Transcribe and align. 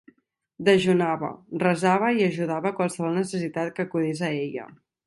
Dejunava, 0.69 1.29
resava 1.65 2.11
i 2.23 2.27
ajudava 2.31 2.73
a 2.73 2.77
qualsevol 2.81 3.17
necessitat 3.23 3.75
que 3.79 3.89
acudís 3.89 4.29
a 4.29 4.35
ella. 4.45 4.71